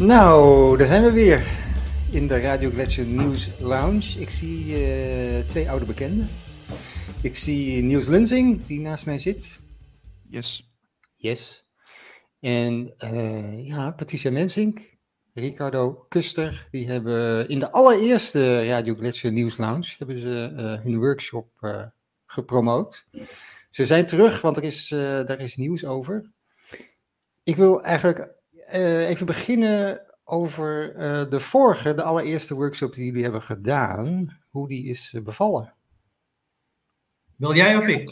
[0.00, 1.46] Nou, daar zijn we weer
[2.10, 4.20] in de Radio Gletscher News Lounge.
[4.20, 6.28] Ik zie uh, twee oude bekenden.
[7.22, 9.60] Ik zie Niels Lunzing, die naast mij zit.
[10.28, 10.74] Yes.
[11.14, 11.66] Yes.
[12.40, 14.96] En uh, ja, Patricia Mensink,
[15.34, 20.98] Ricardo Kuster, die hebben in de allereerste Radio Gletscher News Lounge hebben ze uh, hun
[20.98, 21.48] workshop
[22.26, 23.06] gepromoot.
[23.70, 26.30] Ze zijn terug, want er is, daar is nieuws over.
[27.42, 28.35] Ik wil eigenlijk
[28.74, 34.38] uh, even beginnen over uh, de vorige, de allereerste workshop die jullie hebben gedaan.
[34.50, 35.74] Hoe die is uh, bevallen.
[37.36, 38.10] Wil jij of ik,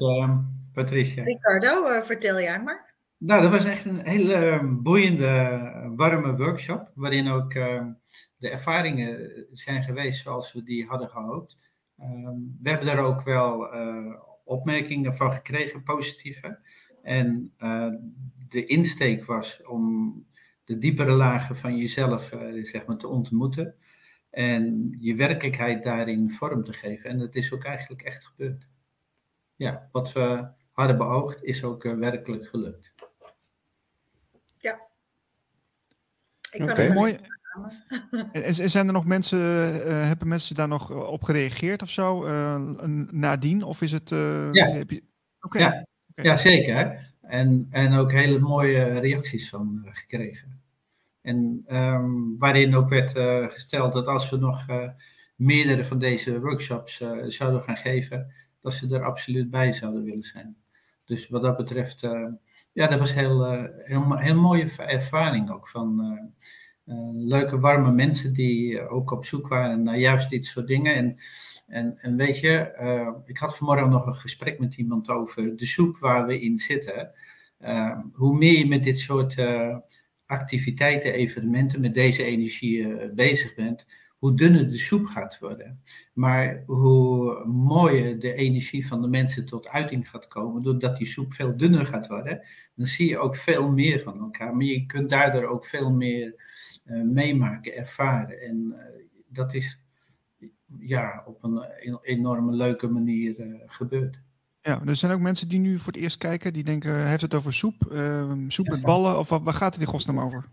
[0.72, 1.24] Patricia?
[1.24, 2.94] Ricardo, vertel jij maar.
[3.18, 6.90] Nou, dat was echt een hele boeiende, warme workshop.
[6.94, 7.52] Waarin ook
[8.36, 11.56] de ervaringen zijn geweest zoals we die hadden gehoopt.
[12.62, 13.68] we hebben daar ook wel
[14.44, 16.58] opmerkingen van gekregen, positieve.
[17.02, 17.52] En
[18.48, 20.14] de insteek was om
[20.64, 23.74] de diepere lagen van jezelf uh, zeg maar, te ontmoeten.
[24.30, 27.10] En je werkelijkheid daarin vorm te geven.
[27.10, 28.66] En dat is ook eigenlijk echt gebeurd.
[29.56, 32.92] Ja, wat we hadden beoogd is ook uh, werkelijk gelukt.
[34.58, 34.78] Ja.
[36.50, 36.84] Ik kan okay.
[36.84, 37.18] het mooi.
[38.32, 42.28] En zijn er nog mensen, uh, hebben mensen daar nog op gereageerd of zo,
[43.10, 43.62] nadien?
[43.62, 44.08] Of is het...
[44.10, 44.70] ja.
[44.70, 45.04] Heb je...
[45.40, 45.62] Okay.
[45.62, 45.86] ja.
[46.10, 46.24] Okay.
[46.24, 47.13] ja, zeker.
[47.26, 50.60] En, en ook hele mooie reacties van gekregen.
[51.20, 54.88] En um, waarin ook werd uh, gesteld dat als we nog uh,
[55.36, 60.56] meerdere van deze workshops zouden gaan geven, dat ze er absoluut bij zouden willen zijn.
[61.04, 62.00] Dus wat dat betreft,
[62.72, 63.52] ja, dat was heel,
[63.84, 66.18] heel, heel mooie ervaring ook van
[67.14, 70.94] leuke, warme mensen die ook op zoek waren naar juist dit soort dingen.
[70.94, 71.18] En,
[71.74, 75.98] en, en weet je, ik had vanmorgen nog een gesprek met iemand over de soep
[75.98, 77.10] waar we in zitten.
[78.12, 79.36] hoe meer je met dit soort
[80.26, 83.86] activiteiten, evenementen met deze energie uh, bezig bent,
[84.18, 85.82] hoe dunner de soep gaat worden.
[86.12, 91.34] Maar hoe mooier de energie van de mensen tot uiting gaat komen, doordat die soep
[91.34, 94.56] veel dunner gaat worden, dan zie je ook veel meer van elkaar.
[94.56, 96.42] Maar je kunt daardoor ook veel meer
[97.04, 98.40] meemaken, ervaren.
[98.40, 98.76] En
[99.28, 99.83] dat is
[100.78, 101.64] ja, op een
[102.02, 103.34] enorme leuke manier
[103.66, 104.18] gebeurd.
[104.66, 107.34] Ja, er zijn ook mensen die nu voor het eerst kijken, die denken, heeft het
[107.34, 110.44] over soep, uh, soep met ballen, of waar gaat het in godsnaam over?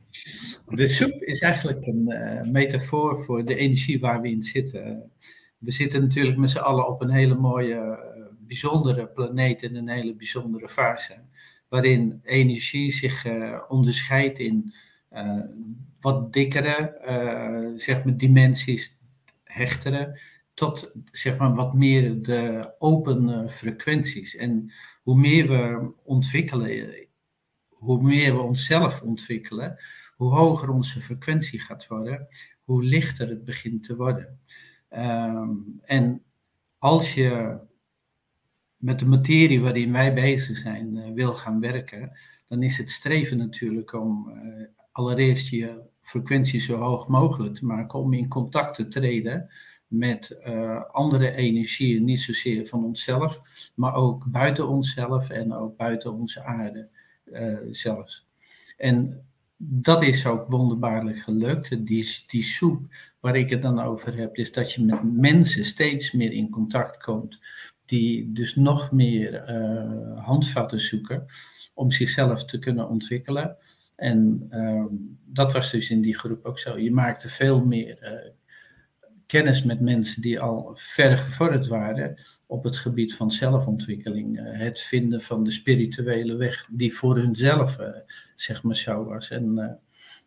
[0.68, 5.12] De soep is eigenlijk een uh, metafoor voor de energie waar we in zitten.
[5.58, 9.90] We zitten natuurlijk met z'n allen op een hele mooie, uh, bijzondere planeet in een
[9.90, 11.16] hele bijzondere fase,
[11.70, 13.26] waarin energie zich
[13.68, 14.74] onderscheidt in
[16.00, 18.98] wat dikkere, zeg maar, dimensies,
[19.52, 20.20] hechtere,
[20.54, 24.36] tot zeg maar, wat meer de open frequenties.
[24.36, 24.72] En
[25.04, 27.08] hoe meer we ontwikkelen,
[27.70, 29.78] hoe meer we onszelf ontwikkelen,
[30.16, 32.28] hoe hoger onze frequentie gaat worden,
[32.64, 34.40] hoe lichter het begint te worden.
[34.90, 36.24] Um, en
[36.78, 37.60] als je
[38.78, 43.38] met de materie waarin wij bezig zijn uh, wil gaan werken, dan is het streven
[43.38, 48.88] natuurlijk om uh, allereerst je frequentie zo hoog mogelijk te maken, om in contact te
[48.88, 49.50] treden
[49.88, 53.42] met uh, andere energieën, niet zozeer van onszelf,
[53.76, 56.90] maar ook buiten onszelf en ook buiten onze aarde
[57.26, 58.28] uh, zelfs.
[58.78, 59.26] En
[59.58, 61.86] dat is ook wonderbaarlijk gelukt.
[61.86, 62.82] Die, die soep
[63.20, 67.04] waar ik het dan over heb, is dat je met mensen steeds meer in contact
[67.04, 67.40] komt,
[67.86, 71.26] die dus nog meer uh, handvatten zoeken
[71.74, 73.58] om zichzelf te kunnen ontwikkelen.
[74.02, 74.86] En uh,
[75.26, 76.78] dat was dus in die groep ook zo.
[76.78, 78.32] Je maakte veel meer uh,
[79.26, 84.40] kennis met mensen die al ver gevorderd waren op het gebied van zelfontwikkeling.
[84.40, 87.88] Eh, het vinden van de spirituele weg die voor hunzelf uh,
[88.36, 89.30] zeg maar zo was.
[89.30, 89.80] En,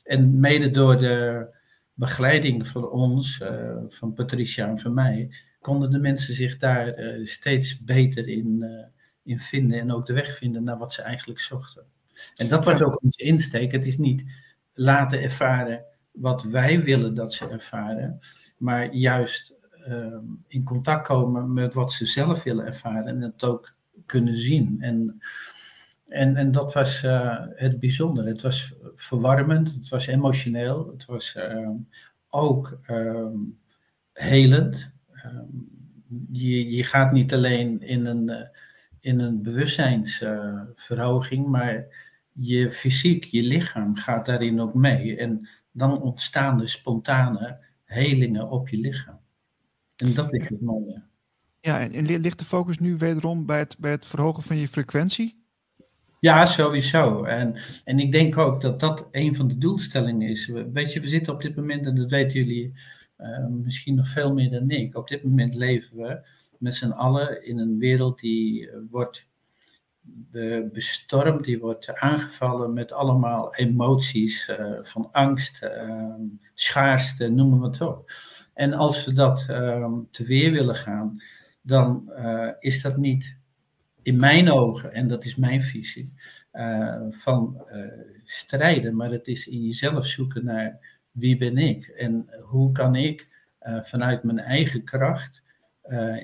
[0.05, 1.47] en mede door de
[1.95, 3.43] begeleiding van ons,
[3.89, 5.31] van Patricia en van mij,
[5.61, 8.65] konden de mensen zich daar steeds beter in,
[9.23, 11.94] in vinden en ook de weg vinden naar wat ze eigenlijk zochten.
[12.35, 13.73] En dat was ook onze insteek.
[13.73, 14.25] Het is niet
[14.73, 18.19] laten ervaren wat wij willen dat ze ervaren,
[18.57, 19.55] maar juist
[19.89, 20.17] uh,
[20.49, 23.77] in contact komen met wat ze zelf willen ervaren en het ook
[24.07, 24.77] kunnen zien.
[24.81, 25.21] En,
[26.07, 28.29] en, en dat was uh, het bijzondere.
[28.29, 31.71] Het was verwarmend, het was emotioneel, het was uh,
[32.29, 33.37] ook ehm,
[34.13, 34.91] helend.
[35.13, 35.45] Ehm,
[36.31, 38.49] je, je gaat niet alleen in een, eh,
[39.05, 41.87] in een bewustzijnsverhoging, maar
[42.33, 45.17] je fysiek, je lichaam gaat daarin ook mee.
[45.17, 49.19] En dan ontstaan de spontane helingen op je lichaam.
[49.97, 51.03] En dat is het mooie.
[51.61, 55.43] Ja, en ligt de focus nu wederom bij het, bij het verhogen van je frequentie?
[56.21, 57.25] Ja, sowieso.
[57.25, 60.47] En, en ik denk ook dat dat een van de doelstellingen is.
[60.73, 62.73] Weet je, we zitten op dit moment, en dat weten jullie
[63.19, 64.97] uh, misschien nog veel meer dan ik.
[64.97, 66.27] Op dit moment leven we
[66.65, 69.27] met z'n allen in een wereld die uh, wordt
[70.73, 76.21] bestormd, die wordt aangevallen met allemaal emoties uh, van angst, ehm,
[76.55, 78.11] schaarste, noem het op.
[78.55, 81.23] En als we dat ehm, te weer willen gaan,
[81.63, 83.39] dan uh, is dat niet
[84.03, 86.13] in mijn ogen, en dat is mijn visie,
[86.53, 87.87] uh, van uh,
[88.25, 90.79] strijden, maar het is in jezelf zoeken naar
[91.11, 93.33] wie ben ik en hoe kan ik
[93.83, 95.44] vanuit mijn eigen kracht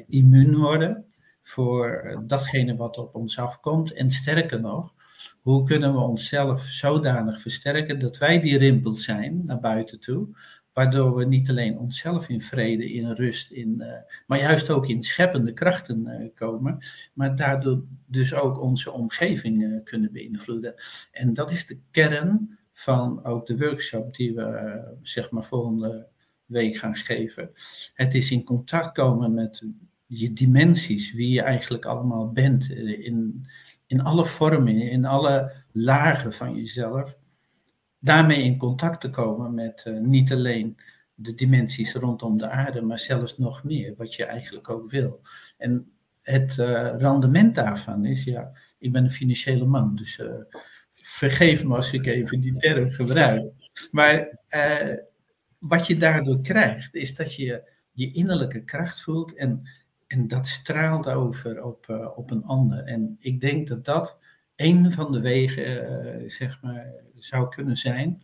[0.06, 1.04] immuun worden
[1.42, 3.92] voor datgene wat op ons afkomt.
[3.92, 4.94] En sterker nog,
[5.40, 10.28] hoe kunnen we onszelf zodanig versterken dat wij die rimpel zijn naar buiten toe,
[10.72, 13.92] waardoor we niet alleen onszelf in vrede, in rust, in, uh,
[14.26, 16.78] maar juist ook in scheppende krachten uh, komen,
[17.14, 20.74] maar daardoor dus ook onze omgeving kunnen beïnvloeden.
[21.12, 26.06] En dat is de kern van ook de workshop die we zeg maar volgende
[26.50, 27.50] week gaan geven.
[27.94, 29.64] Het is in contact komen met
[30.06, 33.46] je dimensies, wie je eigenlijk allemaal bent, in,
[33.86, 37.18] in alle vormen, in alle lagen van jezelf
[37.98, 40.76] daarmee in contact te komen met uh, niet alleen
[41.14, 45.20] de dimensies rondom de aarde, maar zelfs nog meer, wat je eigenlijk ook wil.
[45.56, 45.92] En
[46.22, 50.22] het uh, rendement daarvan is, ja, ik ben een financiële man, dus
[50.92, 53.52] vergeef me als ik even die term gebruik.
[53.90, 54.38] Maar
[55.60, 57.62] wat je daardoor krijgt, is dat je
[57.92, 59.62] je innerlijke kracht voelt en,
[60.06, 62.84] en dat straalt over op, op een ander.
[62.84, 64.18] En ik denk dat dat
[64.56, 66.86] een van de wegen, zeg maar,
[67.18, 68.22] zou kunnen zijn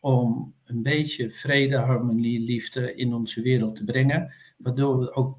[0.00, 5.38] om een beetje vrede, harmonie, liefde in onze wereld te brengen, waardoor we ook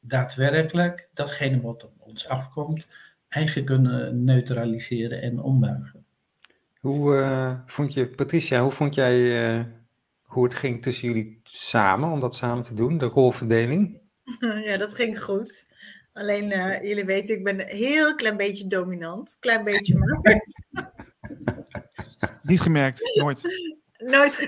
[0.00, 2.86] daadwerkelijk datgene wat op ons afkomt,
[3.28, 6.04] eigen kunnen neutraliseren en ombuigen.
[6.80, 9.66] Hoe uh, vond je, Patricia, hoe vond jij
[10.32, 14.00] hoe het ging tussen jullie samen, om dat samen te doen, de rolverdeling?
[14.64, 15.72] Ja, dat ging goed.
[16.12, 19.36] Alleen, uh, jullie weten, ik ben een heel klein beetje dominant.
[19.40, 20.42] Klein beetje maar.
[22.42, 23.42] Niet gemerkt, nooit.
[23.96, 24.46] Nooit.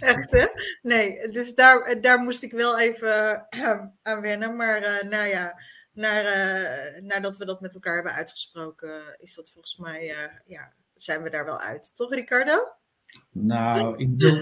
[0.00, 0.46] Echt, hè?
[0.82, 4.56] Nee, dus daar, daar moest ik wel even uh, aan wennen.
[4.56, 5.60] Maar uh, nou ja,
[5.92, 10.16] naar, uh, nadat we dat met elkaar hebben uitgesproken, is dat volgens mij,
[10.46, 11.96] ja, zijn we daar wel uit.
[11.96, 12.77] Toch, Ricardo?
[13.32, 14.38] Nou, ik bedoel,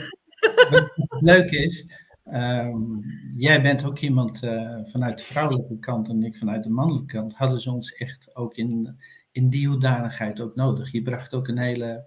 [0.71, 1.87] wat leuk is,
[2.33, 3.05] um,
[3.37, 4.39] jij bent ook iemand
[4.83, 7.35] vanuit de vrouwelijke kant en ik vanuit de mannelijke kant.
[7.35, 8.97] Hadden ze ons echt ook in
[9.37, 10.93] in die hoedanigheid ook nodig.
[10.93, 12.05] Je bracht ook een hele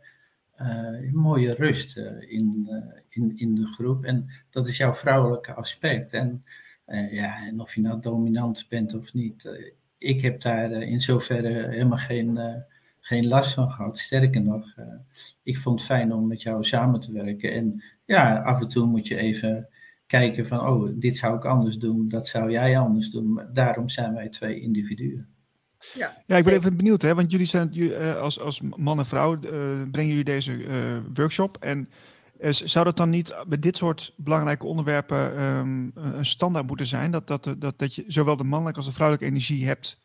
[0.62, 2.70] uh, mooie rust uh, in,
[3.10, 4.06] in, in de groep.
[4.06, 6.14] En dat is jouw vrouwelijke aspect.
[6.14, 6.44] En,
[7.12, 9.50] ja, en of je nou dominant bent of niet,
[9.98, 12.40] ik heb daar in zoverre helemaal geen,
[13.10, 14.00] geen last van gehad.
[14.00, 14.76] Sterker nog,
[15.44, 17.52] ik vond het fijn om met jou samen te werken.
[17.54, 19.68] En ja, af en toe moet je even
[20.06, 23.34] kijken van, oh, dit zou ik anders doen, dat zou jij anders doen.
[23.34, 25.28] Maar daarom zijn wij twee individuen.
[25.94, 29.06] Ja, ja, ik ben even benieuwd, hè, want jullie zijn uh, als, als man en
[29.06, 29.42] vrouw uh,
[29.92, 31.58] brengen jullie deze uh, workshop.
[31.58, 31.90] En
[32.50, 37.12] zou dat dan niet bij dit soort belangrijke onderwerpen um, een standaard moeten zijn?
[37.12, 40.00] Dat, dat, dat, dat je zowel de mannelijke als de vrouwelijke energie hebt,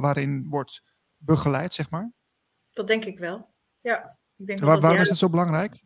[0.00, 0.88] waarin wordt
[1.20, 2.12] begeleid, zeg maar?
[2.72, 3.48] Dat denk ik wel.
[3.80, 5.82] Ja, ik denk Waar, dat waarom is het zo belangrijk?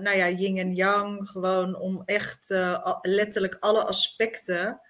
[0.00, 2.48] nou ja, yin en yang, gewoon om echt
[3.02, 4.80] letterlijk alle aspecten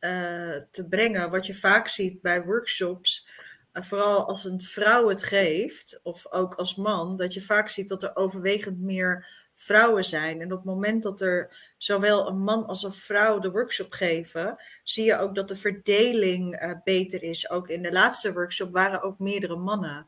[0.00, 1.30] uh, te brengen.
[1.30, 3.28] Wat je vaak ziet bij workshops,
[3.72, 8.02] vooral als een vrouw het geeft, of ook als man, dat je vaak ziet dat
[8.02, 10.40] er overwegend meer vrouwen zijn.
[10.40, 14.56] En op het moment dat er zowel een man als een vrouw de workshop geven,
[14.82, 17.50] zie je ook dat de verdeling uh, beter is.
[17.50, 20.06] Ook in de laatste workshop waren ook meerdere mannen.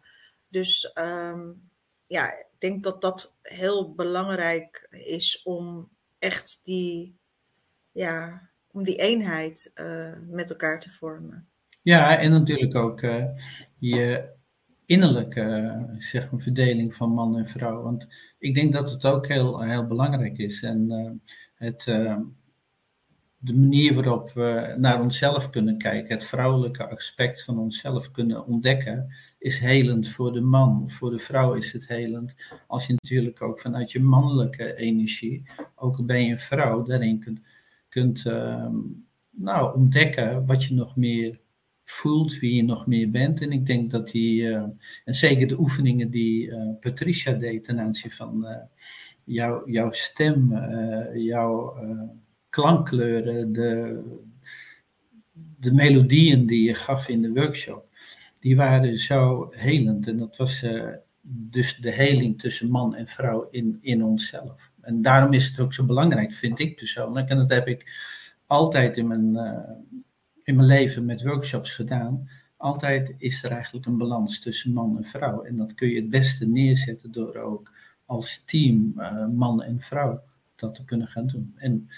[0.48, 1.70] Dus um,
[2.06, 5.88] ja, ik denk dat dat heel belangrijk is om
[6.18, 7.18] echt die,
[7.92, 11.48] ja, om die eenheid uh, met elkaar te vormen.
[11.82, 13.24] Ja, en natuurlijk ook uh,
[13.78, 14.28] je
[14.88, 17.82] innerlijke zeg verdeling van man en vrouw.
[17.82, 18.06] Want
[18.38, 20.62] ik denk dat het ook heel, heel belangrijk is.
[20.62, 21.20] En
[21.54, 21.82] het,
[23.38, 29.14] de manier waarop we naar onszelf kunnen kijken, het vrouwelijke aspect van onszelf kunnen ontdekken,
[29.38, 30.90] is helend voor de man.
[30.90, 32.34] Voor de vrouw is het helend.
[32.66, 37.20] Als je natuurlijk ook vanuit je mannelijke energie, ook al ben je een vrouw, daarin
[37.20, 37.40] kunt
[37.88, 38.68] kunt uh,
[39.30, 41.40] nou, ontdekken wat je nog meer
[41.90, 43.40] voelt, wie je nog meer bent.
[43.40, 44.62] En ik denk dat die, uh,
[45.04, 48.56] en zeker de oefeningen die uh, Patricia deed ten aanzien van uh,
[49.24, 50.52] jou, jouw stem,
[51.14, 51.76] jouw
[52.50, 54.00] klankkleuren, de,
[55.58, 57.88] de melodieën die je gaf in de workshop.
[58.40, 60.06] die waren zo helend.
[60.06, 60.64] En dat was
[61.22, 64.72] dus de heling tussen man en vrouw in, in onszelf.
[64.80, 67.28] En daarom is het ook zo belangrijk, vind ik persoonlijk.
[67.28, 67.92] En dat heb ik
[68.46, 69.36] altijd in mijn,
[70.48, 72.28] in mijn leven met workshops gedaan.
[72.56, 75.42] Altijd is er eigenlijk een balans tussen man en vrouw.
[75.42, 77.70] En dat kun je het beste neerzetten door ook
[78.06, 78.92] als team,
[79.36, 80.20] man en vrouw,
[80.56, 81.54] dat te kunnen gaan doen.
[81.56, 81.88] En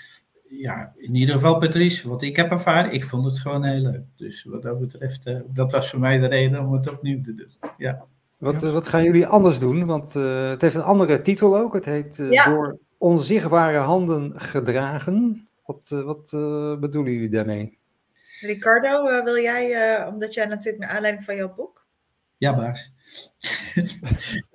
[0.48, 4.02] ja, in ieder geval Patrice, wat ik heb ervaren, ik vond het gewoon heel leuk.
[4.16, 7.34] Dus wat dat betreft, uh, dat was voor mij de reden om het opnieuw te
[7.34, 7.50] doen.
[7.76, 8.04] Ja.
[8.38, 9.86] Wat, wat gaan jullie anders doen?
[9.86, 11.74] Want uh, het heeft een andere titel ook.
[11.74, 12.44] Het heet uh, ja.
[12.44, 15.48] Door onzichtbare handen gedragen.
[15.64, 16.30] Wat, wat
[16.80, 17.78] bedoelen jullie daarmee?
[18.40, 21.86] Ricardo, wil jij, omdat jij natuurlijk naar aanleiding van jouw boek.
[22.36, 22.92] Ja, baas.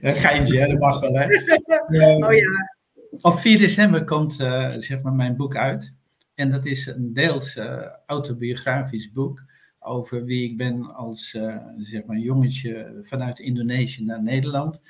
[0.00, 0.66] een geintje, hè?
[0.66, 1.26] dat mag wel, hè?
[2.26, 2.72] oh ja
[3.20, 5.92] op 4 december komt uh, zeg maar mijn boek uit.
[6.34, 9.44] En dat is een deels uh, autobiografisch boek
[9.78, 14.80] over wie ik ben als uh, zeg maar jongetje vanuit Indonesië naar Nederland.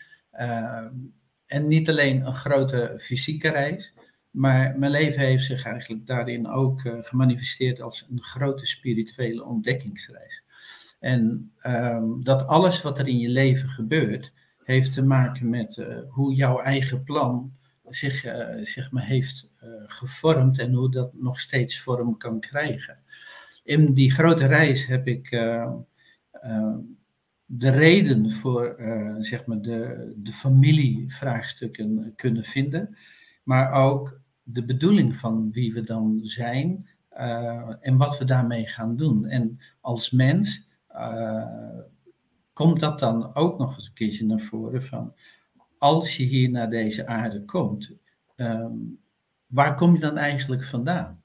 [1.47, 3.95] en niet alleen een grote fysieke reis,
[4.33, 10.45] maar mijn leven heeft zich eigenlijk daarin ook gemanifesteerd als een grote spirituele ontdekkingsreis.
[11.01, 14.33] En ehm, dat alles wat er in je leven gebeurt,
[14.65, 17.53] heeft te maken met hoe jouw eigen plan
[17.89, 19.51] zich uh, zeg maar, heeft
[19.87, 22.99] gevormd en hoe dat nog steeds vorm kan krijgen.
[23.65, 25.73] In die grote reis heb ik uh,
[27.45, 28.77] de reden voor
[29.19, 32.97] zeg maar de, de familievraagstukken kunnen vinden,
[33.43, 36.89] maar ook de bedoeling van wie we dan zijn
[37.81, 39.27] en wat we daarmee gaan doen.
[39.27, 40.69] En als mens
[42.53, 45.15] komt dat dan ook nog eens een keertje naar voren van
[45.83, 47.93] als je hier naar deze aarde komt,
[48.37, 48.77] ehm,
[49.47, 51.23] waar kom je dan eigenlijk vandaan?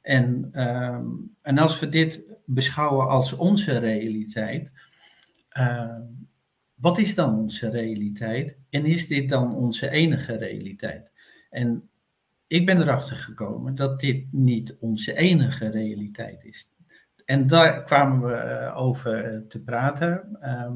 [0.00, 1.06] En, ehm,
[1.42, 4.70] en als we dit beschouwen als onze realiteit,
[5.48, 6.02] ehm,
[6.74, 8.56] wat is dan onze realiteit?
[8.70, 11.10] En is dit dan onze enige realiteit?
[11.50, 11.89] En
[12.50, 16.68] ik ben erachter gekomen dat dit niet onze enige realiteit is.
[17.24, 20.70] En daar kwamen we eh, over te praten, uh,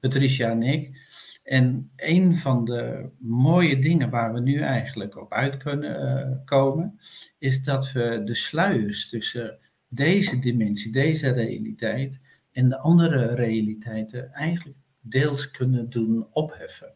[0.00, 0.98] Patricia en ik.
[1.42, 7.00] En een van de mooie dingen waar we nu eigenlijk op uit kunnen komen,
[7.38, 12.20] is dat we de sluiers tussen deze dimensie, deze realiteit
[12.52, 16.94] en de andere realiteiten eigenlijk deels kunnen doen opheffen.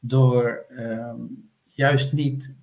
[0.00, 1.14] Door uh,
[1.80, 2.58] juist niet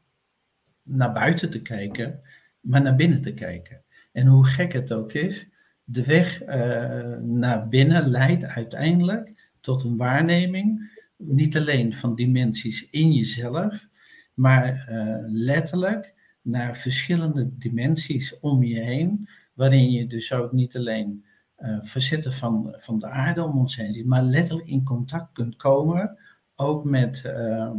[0.87, 2.19] naar buiten te kijken,
[2.61, 3.81] maar naar binnen te kijken.
[4.11, 5.49] En hoe gek het ook is,
[5.83, 13.13] de weg uh, naar binnen leidt uiteindelijk tot een waarneming niet alleen van dimensies in
[13.13, 13.87] jezelf,
[14.33, 21.25] maar uh, letterlijk naar verschillende dimensies om je heen, waarin je dus ook niet alleen
[21.59, 25.55] uh, verzetten van, van de aarde om ons heen ziet, maar letterlijk in contact kunt
[25.55, 26.17] komen,
[26.59, 27.71] ook met uh,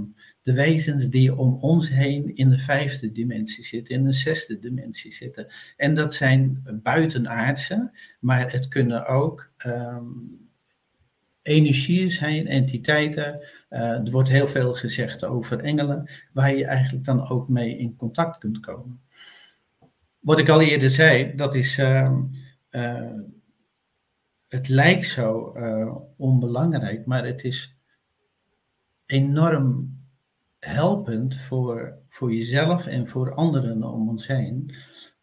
[0.43, 5.13] de wezens die om ons heen in de vijfde dimensie zitten, in de zesde dimensie
[5.13, 5.47] zitten.
[5.77, 10.49] En dat zijn buitenaardse, maar het kunnen ook um,
[11.43, 13.41] energieën zijn, entiteiten.
[13.71, 17.97] Uh, er wordt heel veel gezegd over engelen, waar je eigenlijk dan ook mee in
[17.97, 19.01] contact kunt komen.
[20.21, 21.79] Wat ik al eerder zei, dat is.
[21.79, 22.19] Uh,
[22.71, 23.13] uh,
[24.49, 27.78] het lijkt zo uh, onbelangrijk, maar het is
[29.09, 29.97] enorm
[30.59, 34.75] helpend voor, voor jezelf en voor anderen om ons heen.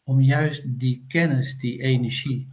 [0.04, 2.50] Om juist die kennis, die energie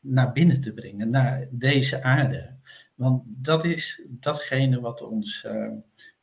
[0.00, 2.54] naar binnen te brengen, naar deze aarde.
[2.94, 5.68] Want dat is datgene wat ons uh,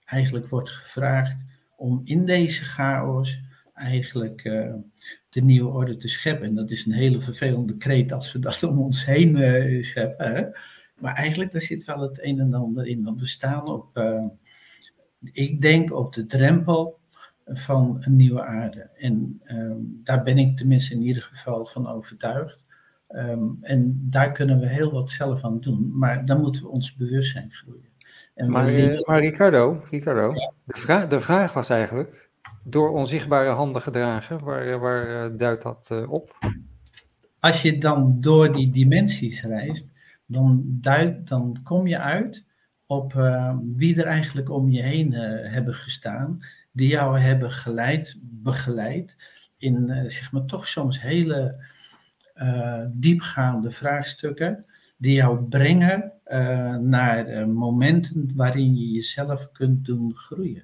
[0.05, 1.37] eigenlijk wordt gevraagd
[1.75, 3.39] om in deze chaos
[3.73, 4.73] eigenlijk uh,
[5.29, 6.47] de nieuwe orde te scheppen.
[6.47, 10.35] En dat is een hele vervelende kreet als we dat om ons heen uh, scheppen.
[10.35, 10.45] Hè?
[10.99, 13.03] Maar eigenlijk daar zit wel het een en ander in.
[13.03, 13.97] Want we staan op,
[15.19, 16.99] ik denk op de drempel
[17.45, 18.89] van een nieuwe aarde.
[18.97, 22.65] En ehm, daar ben ik tenminste in ieder geval van overtuigd.
[23.09, 26.95] Um, en daar kunnen we heel wat zelf aan doen, maar dan moeten we ons
[26.95, 27.89] bewustzijn groeien.
[28.35, 30.51] En maar, uh, maar Ricardo, Ricardo ja.
[30.63, 32.29] de, vraag, de vraag was eigenlijk,
[32.63, 36.35] door onzichtbare handen gedragen, waar, waar uh, duidt dat op?
[37.39, 39.89] Als je dan door die dimensies reist,
[40.25, 40.63] dan,
[41.23, 42.45] dan kom je uit
[42.87, 43.13] op
[43.75, 45.13] wie er eigenlijk om je heen
[45.43, 46.39] hebben gestaan,
[46.71, 49.15] die jou hebben geleid, begeleid
[49.57, 51.65] in zeg maar toch soms hele
[52.91, 54.67] diepgaande vraagstukken
[54.97, 56.13] die jou brengen
[56.81, 60.63] naar momenten waarin je jezelf kunt doen groeien.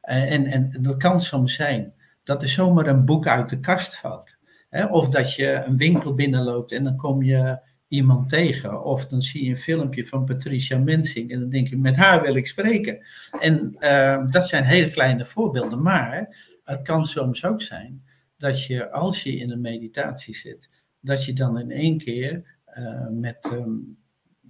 [0.00, 1.92] en, en dat kan soms zijn
[2.28, 4.36] dat er zomaar een boek uit de kast valt.
[4.68, 4.84] Hè?
[4.84, 7.58] Of dat je een winkel binnenloopt en dan kom je
[7.88, 8.84] iemand tegen.
[8.84, 12.22] Of dan zie je een filmpje van Patricia Mensing en dan denk je, met haar
[12.22, 12.98] wil ik spreken.
[13.40, 18.02] En uh, dat zijn hele kleine voorbeelden, maar het kan soms ook zijn
[18.36, 23.08] dat je als je in een meditatie zit, dat je dan in één keer uh,
[23.10, 23.98] met um,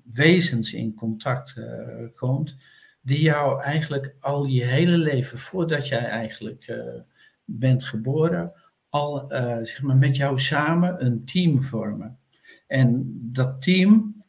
[0.05, 1.67] wezens in contact uh,
[2.15, 2.57] komt,
[3.01, 7.01] die jou eigenlijk al je hele leven, voordat jij eigenlijk uh,
[7.45, 8.53] bent geboren,
[8.89, 9.27] al
[9.63, 12.18] zeg maar met jou samen een team vormen.
[12.69, 14.23] En dat team,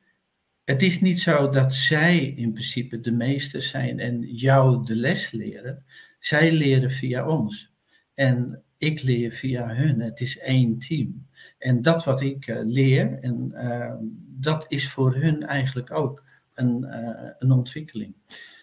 [0.63, 5.31] het is niet zo dat zij in principe de meester zijn en jou de les
[5.31, 5.83] leren.
[6.19, 7.71] Zij leren via ons.
[8.13, 9.99] En ik leer via hun.
[9.99, 11.27] Het is één team.
[11.57, 13.93] En dat wat ik uh, leer, en, uh,
[14.39, 18.13] dat is voor hun eigenlijk ook een, uh, een ontwikkeling.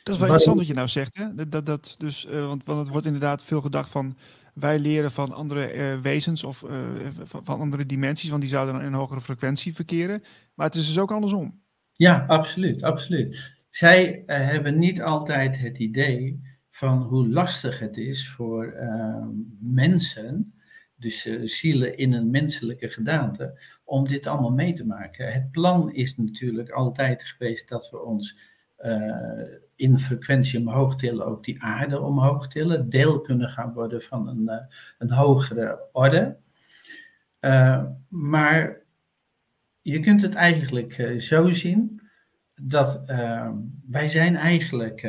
[0.03, 1.17] Dat is wel interessant wat je nou zegt.
[1.17, 1.35] Hè?
[1.35, 4.17] Dat, dat, dat dus, want, want het wordt inderdaad veel gedacht van
[4.59, 6.65] wij leren van andere wezens of
[7.25, 10.23] van, van, andere dimensies, want die zouden dan in een hogere frequentie verkeren.
[10.55, 11.63] Maar het is dus ook andersom.
[11.93, 13.65] Ja, absoluut, absoluut.
[13.71, 19.27] Zij hebben niet altijd het idee van hoe lastig het is voor uh,
[19.61, 20.55] mensen,
[20.97, 25.33] dus zielen in een menselijke gedaante, om dit allemaal mee te maken.
[25.33, 28.39] Het plan is natuurlijk altijd geweest dat we ons
[29.77, 34.67] in frequentie omhoog tillen, ook die aarde omhoog tillen, deel kunnen gaan worden van een,
[34.99, 36.37] een hogere orde.
[38.09, 38.81] maar
[39.83, 42.01] je kunt het eigenlijk zo zien
[42.55, 43.55] dat ehm,
[43.89, 45.03] wij zijn eigenlijk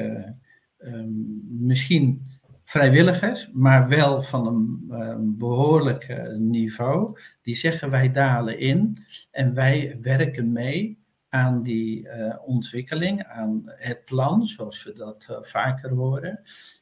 [0.77, 2.27] um, misschien
[2.63, 9.97] vrijwilligers, maar wel van een um, behoorlijk niveau, die zeggen wij dalen in en wij
[10.01, 11.05] werken mee
[11.38, 16.39] aan die uh, ontwikkeling, aan het plan, zoals we dat uh, vaker horen.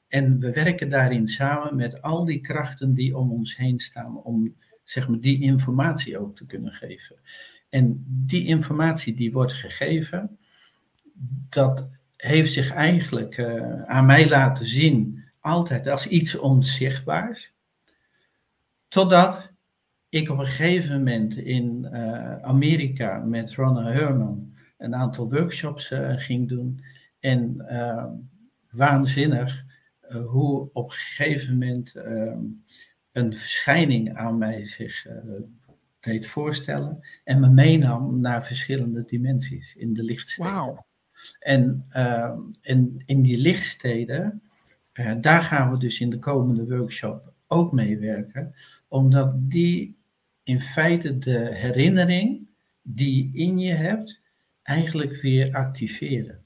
[0.07, 4.55] En we werken daarin samen met al die krachten die om ons heen staan, om
[4.83, 7.15] zeg maar, die informatie ook te kunnen geven.
[7.69, 10.37] En die informatie die wordt gegeven,
[11.49, 17.53] dat heeft zich eigenlijk uh, aan mij laten zien, altijd als iets onzichtbaars.
[18.87, 19.54] Totdat
[20.15, 26.13] ik op een gegeven moment in uh, Amerika met Ronna Herman een aantal workshops uh,
[26.15, 26.83] ging doen.
[27.19, 27.65] En
[28.69, 29.63] waanzinnig
[30.25, 31.95] hoe op een gegeven moment
[33.11, 35.07] een verschijning aan mij zich
[35.99, 40.51] deed voorstellen en me meenam naar verschillende dimensies in de lichtsteden.
[40.51, 40.85] Wauw.
[41.39, 44.41] En, uh, en in die lichtsteden,
[45.21, 48.55] daar gaan we dus in de komende workshop ook meewerken,
[48.87, 49.95] omdat die
[50.45, 52.47] in feite de herinnering
[52.81, 54.21] die in je hebt,
[54.63, 56.43] eigenlijk weer activeren.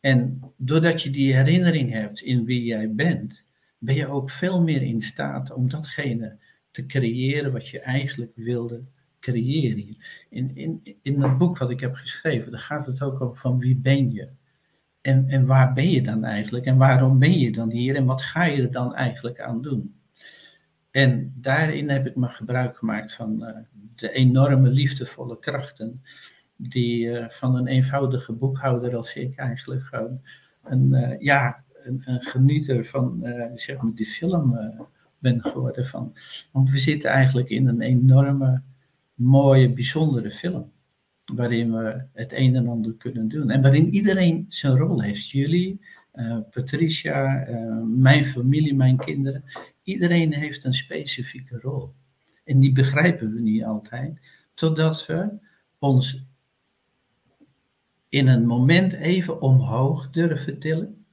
[0.00, 3.44] En doordat je die herinnering hebt in wie jij bent,
[3.78, 6.38] ben je ook veel meer in staat om datgene
[6.70, 8.84] te creëren wat je eigenlijk wilde
[9.20, 9.96] creëren.
[10.30, 13.58] In, in, in het boek wat ik heb geschreven, daar gaat het ook over van
[13.58, 14.28] wie ben je?
[15.00, 16.64] En, en waar ben je dan eigenlijk?
[16.64, 17.96] En waarom ben je dan hier?
[17.96, 19.94] En wat ga je er dan eigenlijk aan doen?
[20.94, 23.56] En daarin heb ik me gebruik gemaakt van uh,
[23.94, 26.02] de enorme liefdevolle krachten
[26.56, 30.20] die uh, van een eenvoudige boekhouder als ik eigenlijk gewoon
[30.62, 33.20] een, uh, ja, een, een, genieter van
[33.54, 34.58] zeg maar die film
[35.18, 35.86] ben geworden.
[35.86, 36.16] Van.
[36.52, 38.62] Want we zitten eigenlijk in een enorme
[39.14, 40.72] mooie, bijzondere film.
[41.34, 43.50] Waarin we het een en ander kunnen doen.
[43.50, 45.30] En waarin iedereen zijn rol heeft.
[45.30, 45.80] Jullie,
[46.50, 49.44] Patricia, uh, mijn familie, mijn kinderen.
[49.82, 51.94] Iedereen heeft een specifieke rol.
[52.44, 54.18] En die begrijpen we niet altijd.
[54.54, 55.28] Totdat we
[55.78, 56.24] ons
[58.08, 61.04] in een moment even omhoog durven tillen.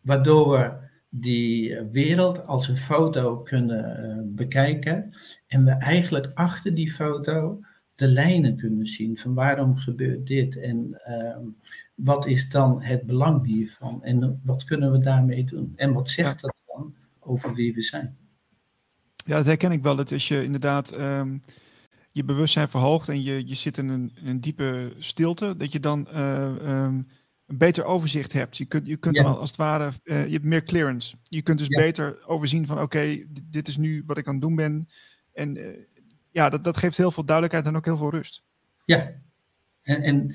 [0.00, 5.12] Waardoor we die wereld als een foto kunnen uh, bekijken.
[5.46, 7.60] En we eigenlijk achter die foto
[7.94, 11.36] de lijnen kunnen zien van waarom gebeurt dit en uh,
[11.94, 16.40] wat is dan het belang hiervan en wat kunnen we daarmee doen en wat zegt
[16.40, 18.16] dat dan over wie we zijn.
[19.24, 19.96] Ja, dat herken ik wel.
[19.96, 21.40] Dat als je inderdaad um,
[22.12, 26.08] je bewustzijn verhoogt en je, je zit in een, een diepe stilte, dat je dan
[26.12, 27.06] uh, um,
[27.46, 28.56] een beter overzicht hebt.
[28.56, 29.22] Je kunt, je kunt ja.
[29.22, 31.16] dan als het ware, uh, je hebt meer clearance.
[31.22, 31.80] Je kunt dus ja.
[31.80, 34.88] beter overzien van oké, okay, dit is nu wat ik aan het doen ben.
[35.32, 35.66] En uh,
[36.32, 38.42] ja, dat, dat geeft heel veel duidelijkheid en ook heel veel rust.
[38.84, 39.12] Ja,
[39.82, 40.34] en, en,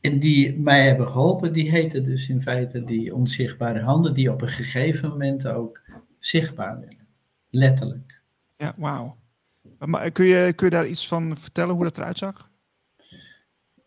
[0.00, 4.42] en die mij hebben geholpen, die heten dus in feite die onzichtbare handen, die op
[4.42, 5.82] een gegeven moment ook
[6.18, 7.06] zichtbaar werden.
[7.50, 8.20] Letterlijk.
[8.56, 9.16] Ja, wauw.
[9.78, 12.50] Maar kun je, kun je daar iets van vertellen hoe dat eruit zag?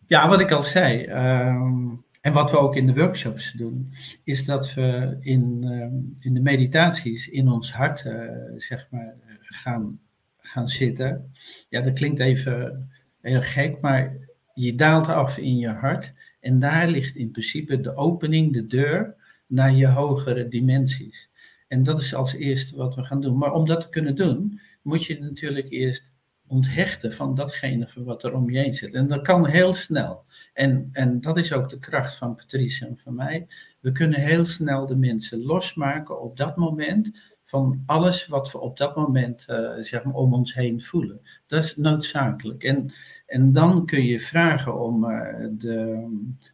[0.06, 1.06] Ja, wat ik al zei.
[1.06, 3.92] Um, en wat we ook in de workshops doen,
[4.24, 10.00] is dat we in, uh, in de meditaties in ons hart, uh, zeg maar, gaan,
[10.46, 11.32] gaan zitten.
[11.68, 14.16] Ja, dat klinkt even, heel gek, maar
[14.54, 16.12] je daalt af in je hart.
[16.40, 19.14] En daar ligt in principe de opening, de deur
[19.46, 21.30] naar je hogere dimensies.
[21.68, 23.38] En dat is als eerste wat we gaan doen.
[23.38, 26.12] Maar om dat te kunnen doen, moet je natuurlijk eerst
[26.46, 28.94] onthechten van datgene van wat er om je heen zit.
[28.94, 30.24] En dat kan heel snel.
[30.52, 33.46] En, en dat is ook de kracht van Patrice en van mij.
[33.80, 38.76] We kunnen heel snel de mensen losmaken op dat moment van alles wat we op
[38.76, 41.20] dat moment uh, zeg maar om ons heen voelen.
[41.46, 42.62] Dat is noodzakelijk.
[42.62, 42.92] En,
[43.26, 46.06] en dan kun je vragen om uh, de,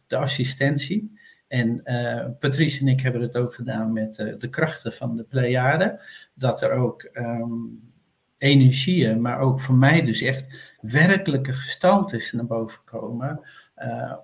[0.07, 1.17] de assistentie.
[1.47, 5.99] En uh, Patrice en ik hebben het ook gedaan met de krachten van de Pleiade.
[6.33, 7.91] Dat er ook um,
[8.37, 13.39] energieën, maar ook voor mij dus echt werkelijke gestaltes naar boven komen.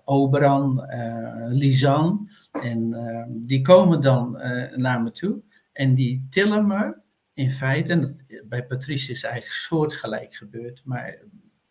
[0.04, 0.86] Oberan,
[1.50, 2.30] Lisan.
[2.52, 4.32] En ehm, die komen dan
[4.76, 5.42] naar me toe.
[5.80, 6.96] En die tillen me
[7.34, 11.18] in feite, en bij Patrice is eigenlijk soortgelijk gebeurd, maar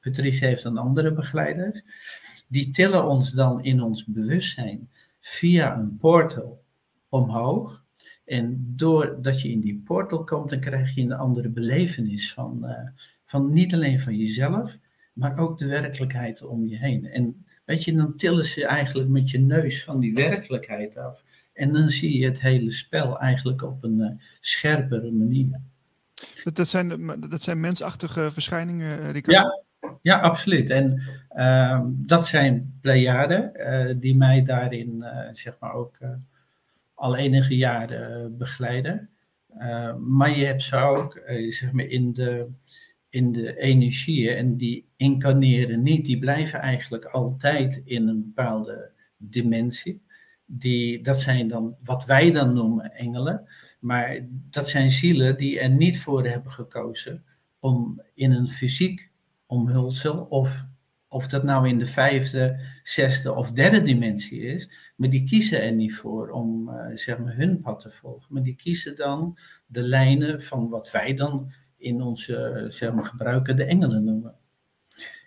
[0.01, 1.83] Patrice heeft dan andere begeleiders,
[2.47, 4.91] die tillen ons dan in ons bewustzijn
[5.21, 6.65] via een portal
[7.09, 7.85] omhoog.
[8.25, 12.89] En doordat je in die portal komt, dan krijg je een andere belevenis van, uh,
[13.25, 14.79] van niet alleen van jezelf,
[15.13, 17.07] maar ook de werkelijkheid om je heen.
[17.07, 21.25] En weet je, dan tillen ze eigenlijk met je neus van die werkelijkheid af.
[21.59, 25.61] En dan zie je het hele spel eigenlijk op een uh, scherpere manier.
[26.45, 29.41] Dat, dat, zijn, dat zijn mensachtige verschijningen, eh, Ricardo?
[29.41, 30.71] Ja, ja, absoluut.
[30.71, 31.03] En
[31.37, 35.99] uh, dat zijn Pleiaden uh, die mij daarin, zeg maar, ook
[36.95, 39.09] al enige jaren begeleiden.
[39.99, 42.47] maar je hebt ze ook, zeg maar, in de,
[43.09, 46.07] in de energieën en die incarneren niet.
[46.07, 50.01] Die blijven eigenlijk altijd in een bepaalde dimensie
[50.51, 53.49] die, dat zijn dan wat wij dan noemen engelen.
[53.81, 57.25] Maar dat zijn zielen die er niet voor hebben gekozen
[57.59, 59.11] om in een fysiek
[59.47, 60.67] omhulsel, of,
[61.09, 65.73] of dat nou in de vijfde, zesde of derde dimensie is, maar die kiezen er
[65.73, 68.35] niet voor om uh, zeg maar hun pad te volgen.
[68.35, 73.57] Maar die kiezen dan de lijnen van wat wij dan in onze zeg maar, gebruiken
[73.57, 74.35] de engelen noemen.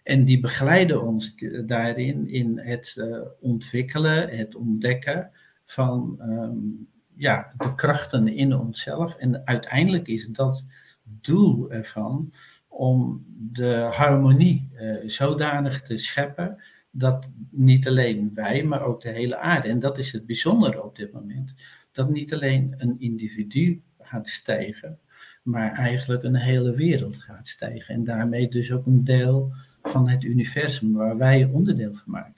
[0.04, 1.36] En die begeleiden ons
[1.66, 5.32] daarin in het uh, ontwikkelen, het ontdekken
[5.66, 9.16] van um, ja, de krachten in onszelf.
[9.16, 10.66] En uiteindelijk is dat
[11.04, 12.34] doel ervan
[12.68, 16.62] om de harmonie uh, zodanig te scheppen
[16.92, 20.96] dat niet alleen wij, maar ook de hele aarde, en dat is het bijzondere op
[20.96, 21.54] dit moment,
[21.92, 25.00] dat niet alleen een individu gaat stijgen,
[25.44, 27.96] maar eigenlijk een hele wereld gaat stijgen.
[27.96, 32.34] En daarmee dus ook een deel van het universum waar wij onderdeel van maken.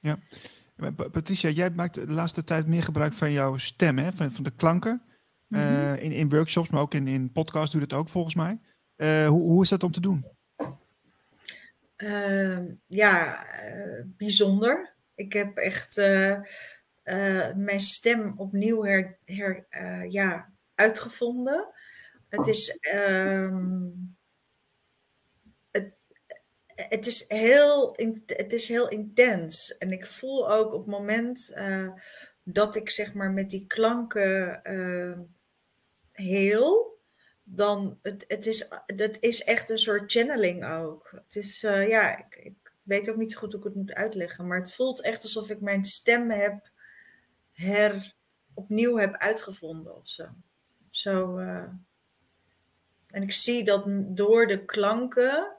[0.00, 0.18] Ja.
[1.10, 4.12] Patricia, jij maakt de laatste tijd meer gebruik van jouw stem, hè?
[4.12, 5.02] Van, van de klanken.
[5.46, 5.74] Mm -hmm.
[5.74, 8.58] uh, in, in workshops, maar ook in, in podcasts doe je dat ook volgens mij.
[8.96, 10.24] Uh, hoe, hoe is dat om te doen?
[11.96, 13.44] Uh, ja,
[14.04, 14.94] bijzonder.
[15.14, 15.96] Ik heb echt
[17.56, 19.66] mijn stem opnieuw her, her,
[20.08, 21.66] ja, uitgevonden.
[22.28, 23.86] Het is ehm,
[26.78, 29.78] het is, heel, het is heel intens.
[29.78, 31.92] En ik voel ook op het moment uh,
[32.42, 35.18] dat ik zeg maar met die klanken uh,
[36.12, 36.98] heel,
[37.42, 41.10] dan het, het is, dat is echt een soort channeling ook.
[41.24, 43.94] Het is, uh, ja, ik, ik, weet ook niet zo goed hoe ik het moet
[43.94, 46.70] uitleggen, maar het voelt echt alsof ik mijn stem heb
[47.52, 48.14] her,
[48.54, 50.26] opnieuw heb uitgevonden of zo.
[50.90, 51.38] zo
[53.10, 53.84] en ik zie dat
[54.16, 55.57] door de klanken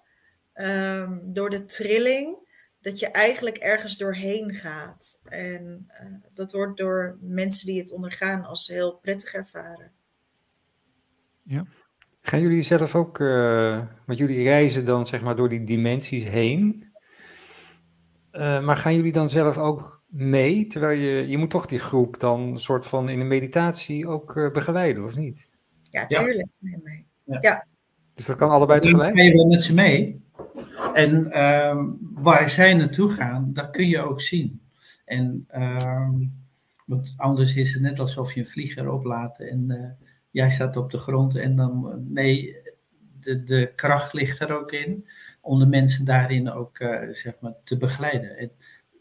[0.59, 2.37] um, door de trilling,
[2.81, 5.19] dat je eigenlijk ergens doorheen gaat.
[5.23, 9.91] En uh, dat wordt door mensen die het ondergaan als heel prettig ervaren.
[11.43, 11.65] Ja.
[12.21, 16.87] Gaan jullie zelf ook, uh, want jullie reizen dan zeg maar door die dimensies heen.
[18.31, 20.67] Uh, maar gaan jullie dan zelf ook mee?
[20.67, 24.35] Terwijl je, je moet toch die groep dan een soort van in de meditatie ook
[24.35, 25.47] uh, begeleiden, of niet?
[25.91, 26.47] Ja, tuurlijk.
[26.59, 26.79] Ja.
[26.83, 27.05] mee.
[27.23, 27.37] Ja.
[27.41, 27.65] ja.
[28.15, 29.15] Dus dat kan allebei tegelijk?
[29.17, 30.28] Ga je wel met ze mee?
[30.93, 34.61] En uh, waar zij naartoe gaan, dat kun je ook zien.
[35.05, 36.09] En uh,
[36.85, 40.91] want anders is het net alsof je een vlieger oplaat en uh, jij staat op
[40.91, 42.55] de grond en dan, nee,
[43.21, 45.07] de, de kracht ligt er ook in
[45.41, 48.37] om de mensen daarin ook uh, zeg maar te begeleiden.
[48.37, 48.51] En,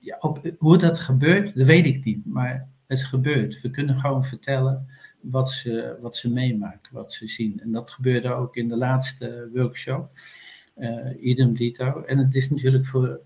[0.00, 0.18] ja,
[0.58, 3.60] hoe dat gebeurt, dat weet ik niet, maar het gebeurt.
[3.60, 4.86] We kunnen gewoon vertellen
[5.20, 7.60] wat ze, wat ze meemaken, wat ze zien.
[7.60, 10.10] En dat gebeurde ook in de laatste workshop
[11.20, 12.02] idem dito.
[12.02, 13.20] En het is natuurlijk voor,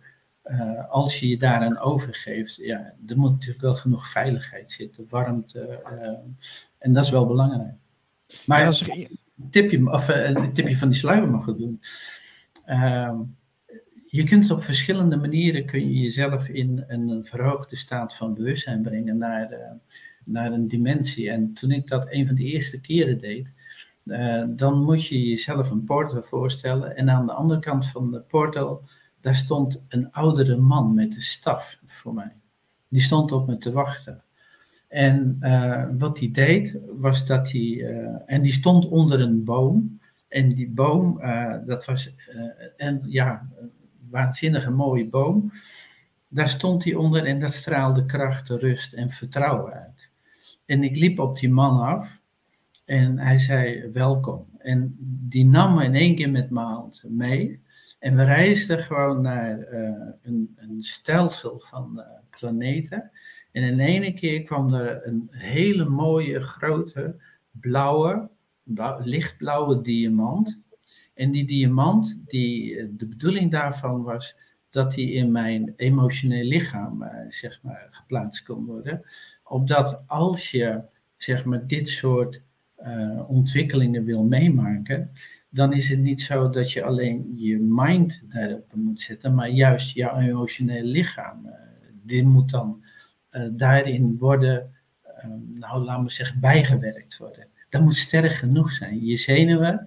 [0.47, 5.83] uh, als je je daaraan overgeeft, ja, er moet natuurlijk wel genoeg veiligheid zitten, warmte.
[5.93, 6.31] Uh,
[6.79, 7.75] en dat is wel belangrijk.
[8.47, 9.11] Maar ja, als ik
[9.51, 11.81] tipje, of, een tipje van die sluier mag doen.
[12.65, 13.17] Ehm,
[14.07, 19.19] je kunt op verschillende manieren kun je jezelf in een verhoogde staat van bewustzijn brengen
[19.19, 19.79] naar,
[20.25, 21.31] naar een dimensie.
[21.31, 23.49] En toen ik dat een van de eerste keren deed,
[24.05, 26.97] uh, dan moet je jezelf een portal voorstellen.
[26.97, 28.83] En aan de andere kant van de portal,
[29.21, 32.33] daar stond een oudere man met een staf voor mij.
[32.89, 34.23] Die stond op me te wachten.
[34.89, 37.85] En uh, wat hij deed, was dat hij.
[38.27, 40.01] en die stond onder een boom.
[40.29, 41.21] En die boom,
[41.67, 42.15] dat was
[42.77, 43.49] een, ja,
[44.11, 45.53] waanzinnige mooie boom.
[46.29, 50.11] Daar stond hij onder en dat straalde kracht, rust en vertrouwen uit.
[50.67, 52.22] En ik liep op die man af
[52.85, 54.47] en hij zei welkom.
[54.59, 54.97] En
[55.29, 57.61] die nam me in één keer met mijn hand mee.
[57.99, 62.05] En we reisden gewoon naar uh, een, een, stelsel van uh,
[62.39, 63.11] planeten.
[63.53, 67.17] En in één keer kwam er een hele mooie, grote,
[67.61, 68.31] blauwe,
[68.99, 70.61] lichtblauwe diamant.
[71.15, 74.37] En die diamant, die, eh, de bedoeling daarvan was
[74.71, 79.05] dat die in mijn emotioneel lichaam zeg maar, geplaatst kon worden.
[79.45, 80.83] Opdat als je
[81.17, 82.43] zeg maar, dit soort
[82.87, 85.11] uh, ontwikkelingen wil meemaken,
[85.51, 89.95] dan is het niet zo dat je alleen je mind daarop moet zetten, maar juist
[89.95, 91.47] jouw emotioneel lichaam.
[91.47, 91.53] Uh,
[92.03, 92.83] dit moet dan
[93.51, 94.71] daarin worden,
[95.61, 97.47] nou laat me zeggen, bijgewerkt worden.
[97.69, 99.05] Dat moet sterk genoeg zijn.
[99.05, 99.87] Je zenuwen,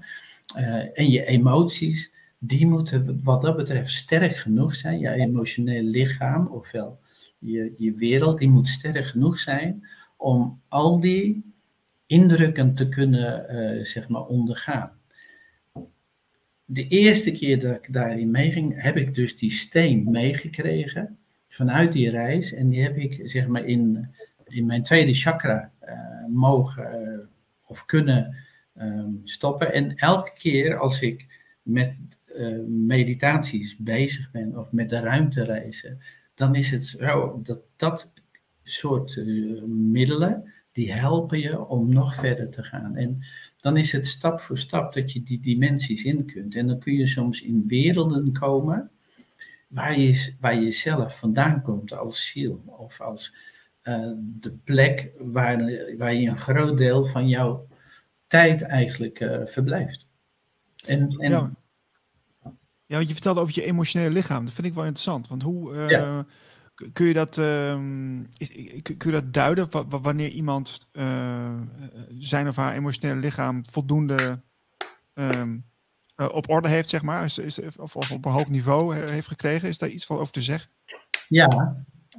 [0.93, 4.99] en je emoties, die moeten wat dat betreft sterk genoeg zijn.
[4.99, 6.99] Je emotioneel lichaam, ofwel
[7.39, 11.53] je, je wereld, die moet sterk genoeg zijn om al die
[12.05, 14.91] indrukken te kunnen uh, zeg maar ondergaan.
[16.65, 22.09] De eerste keer dat ik daarin meeging, heb ik dus die steen meegekregen vanuit die
[22.09, 22.53] reis.
[22.53, 24.09] En die heb ik zeg maar in,
[24.47, 25.91] in mijn tweede chakra uh,
[26.27, 27.29] mogen
[27.65, 29.73] of kunnen Ehm, stoppen.
[29.73, 31.93] En elke keer als ik met
[32.67, 35.99] meditaties bezig ben of met de ruimtereizen,
[36.35, 38.11] dan is het zo dat dat
[38.63, 39.15] soort
[39.65, 42.95] middelen, die helpen je om nog verder te gaan.
[42.95, 43.23] En
[43.61, 46.55] dan is het stap voor stap dat je die dimensies in kunt.
[46.55, 48.91] En dan kun je soms in werelden komen
[49.67, 52.63] waar je, waar je zelf vandaan komt als ziel.
[52.65, 53.35] Of als
[53.83, 55.57] uh, de plek waar,
[55.97, 57.67] waar je een groot deel van jouw
[58.27, 60.05] tijd eigenlijk uh, verblijft.
[60.85, 61.31] En, en...
[61.31, 61.51] Ja.
[62.85, 64.45] ja, want je vertelde over je emotionele lichaam.
[64.45, 65.27] Dat vind ik wel interessant.
[65.27, 66.19] Want hoe uh,
[66.93, 67.73] kun, je dat, uh,
[68.83, 71.61] kun je dat duiden wanneer iemand uh,
[72.19, 74.41] zijn of haar emotionele lichaam voldoende
[75.13, 75.57] ehm,
[76.15, 77.23] op orde heeft, zeg maar?
[77.23, 79.69] Is, is, of, of op een hoog niveau heeft gekregen?
[79.69, 80.69] Is daar iets van over te zeggen?
[81.27, 81.75] Ja,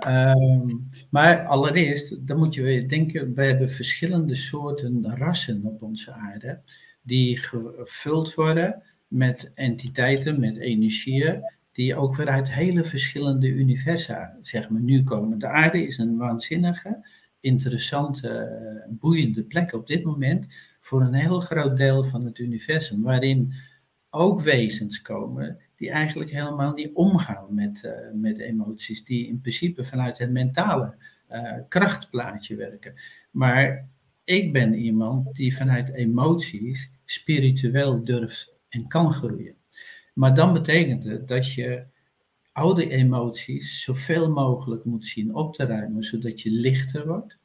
[0.07, 6.13] Um, maar allereerst, dan moet je weer denken, we hebben verschillende soorten rassen op onze
[6.13, 6.61] aarde,
[7.03, 11.43] die gevuld worden met entiteiten, met energieën,
[11.77, 15.39] die ook weer uit hele verschillende universa, zeg maar, nu komen.
[15.39, 17.07] De aarde is een waanzinnige,
[17.41, 18.53] interessante,
[18.89, 20.47] boeiende plek op dit moment
[20.81, 23.53] voor een heel groot deel van het universum, waarin
[24.11, 29.85] ook wezens komen die eigenlijk helemaal niet omgaan met, uh, met emoties, die in principe
[29.85, 30.95] vanuit het mentale
[31.33, 32.95] uh, krachtplaatje werken.
[33.31, 33.89] Maar
[34.25, 39.56] ik ben iemand die vanuit emoties spiritueel durft en kan groeien.
[40.17, 41.85] Maar dan betekent het dat je
[42.53, 47.39] oude emoties zoveel mogelijk moet zien op te ruimen, zodat je lichter wordt.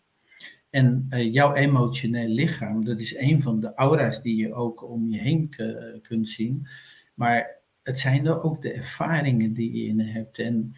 [0.69, 5.09] En uh, jouw emotioneel lichaam, dat is een van de aura's die je ook om
[5.09, 5.55] je heen
[6.01, 6.67] kunt zien.
[7.13, 10.39] Maar het zijn er ook de ervaringen die je in hebt.
[10.39, 10.75] En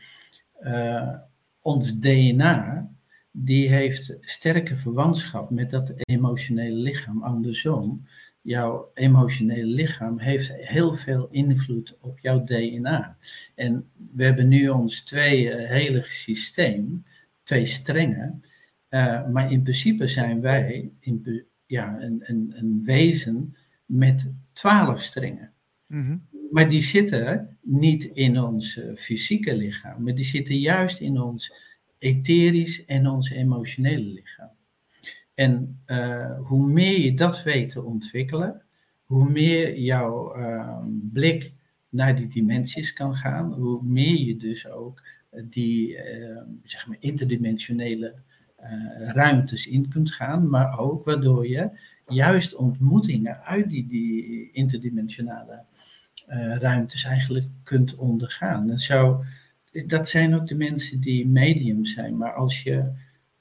[0.62, 1.15] uh,
[1.62, 2.89] ons DNA,
[3.32, 7.23] die heeft sterke verwantschap met dat emotionele lichaam.
[7.23, 8.08] Andersom,
[8.43, 13.17] jouw emotionele lichaam heeft heel veel invloed op jouw DNA.
[13.56, 17.06] En we hebben nu ons twee uh, heilige systeem,
[17.43, 18.43] twee strengen.
[18.89, 25.51] Uh, maar in principe zijn wij in, ja, een, een, een wezen met twaalf strengen.
[25.88, 31.21] Mm maar die zitten niet in ons eh, fysieke lichaam, maar die zitten juist in
[31.21, 31.53] ons
[31.97, 34.49] etherisch en ons emotionele lichaam.
[35.34, 38.62] En uh, hoe meer je dat weet te ontwikkelen,
[39.04, 40.78] hoe meer jouw uh,
[41.12, 41.54] blik
[41.89, 45.02] naar die dimensies kan gaan, hoe meer je dus ook
[45.50, 45.98] die
[46.63, 48.13] zeg maar interdimensionele
[49.00, 55.63] ruimtes in kunt gaan, maar ook waardoor je juist ontmoetingen uit die, die interdimensionale
[56.60, 58.69] ruimtes eigenlijk kunt ondergaan.
[58.69, 59.24] En zo,
[59.88, 62.17] dat zijn ook de mensen die medium zijn.
[62.17, 62.91] Maar als je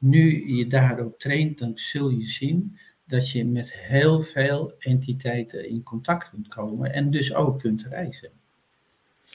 [0.03, 5.83] nu je daarop traint, dan zul je zien dat je met heel veel entiteiten in
[5.83, 8.31] contact kunt komen en dus ook kunt reizen.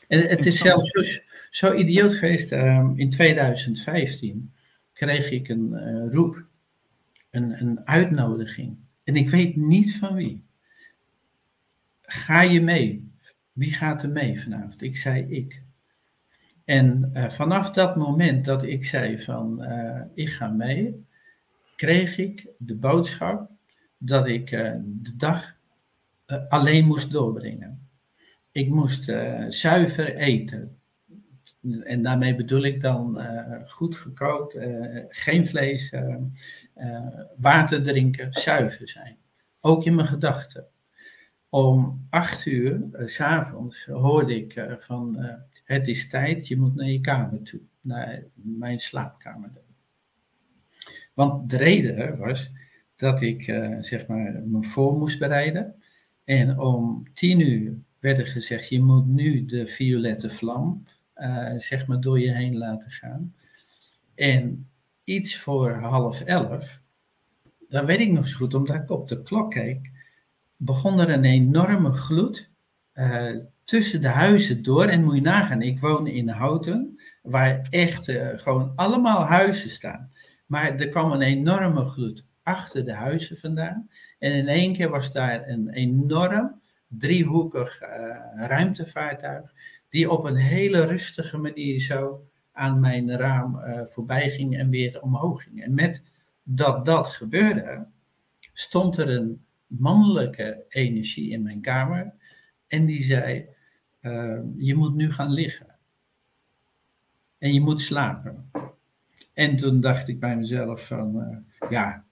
[0.08, 1.01] En het is zelfs zo,
[1.49, 2.51] zo idioot geweest.
[2.51, 4.51] Ehm, in 2015
[4.93, 6.45] kreeg ik een uh, roep,
[7.32, 8.77] een, een uitnodiging.
[9.03, 10.43] En ik weet niet van wie.
[12.01, 13.12] Ga je mee?
[13.51, 14.82] Wie gaat er mee vanavond?
[14.82, 15.62] Ik zei ik.
[16.67, 21.06] En uh, vanaf dat moment dat ik zei van uh, ik ga mee,
[21.75, 23.49] kreeg ik de boodschap
[23.97, 25.58] dat ik uh, de dag
[26.47, 27.88] alleen moest doorbrengen.
[28.51, 29.03] Ik moest
[29.47, 30.77] zuiver eten.
[31.84, 33.21] En daarmee bedoel ik dan
[33.65, 34.58] goed gekookt,
[35.10, 35.93] geen vlees,
[37.38, 39.17] water drinken, zuiver zijn.
[39.62, 40.65] Ook in mijn gedachten.
[41.49, 45.17] Om acht uur, s s'avonds, hoorde ik van
[45.67, 49.51] het is tijd, je moet naar je kamer toe, naar mijn slaapkamer.
[51.13, 52.51] Want de reden was
[52.95, 55.75] dat ik uh, zeg maar me voor moest bereiden.
[56.23, 60.84] En om tien uur werd er gezegd, je moet nu de violette vlam
[61.15, 63.36] uh, zeg maar door je heen laten gaan.
[64.15, 64.67] En
[65.03, 66.82] iets voor half elf,
[67.69, 69.91] dat weet ik nog zo goed, omdat ik op de klok keek,
[70.58, 72.49] begon er een enorme gloed
[72.93, 73.36] uh,
[73.67, 74.86] tussen de huizen door.
[74.86, 80.12] En moet je nagaan, ik woon in Houten, waar echt uh, gewoon allemaal huizen staan.
[80.45, 83.89] Maar er kwam een enorme gloed achter de huizen vandaan.
[84.19, 87.88] En in één keer was daar een enorm driehoekig uh,
[88.47, 89.53] ruimtevaartuig,
[89.89, 95.01] die op een hele rustige manier zo aan mijn raam uh, voorbij ging en weer
[95.01, 95.63] omhoog ging.
[95.63, 96.03] En met
[96.43, 97.88] dat dat gebeurde,
[98.53, 102.13] stond er een mannelijke energie in mijn kamer.
[102.67, 103.56] En die zei:
[104.12, 105.76] uh, je moet nu gaan liggen.
[107.38, 108.52] En je moet slapen.
[109.34, 112.04] En toen dacht ik bij mezelf van, uh, ja,